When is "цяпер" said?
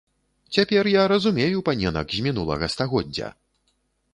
0.55-0.87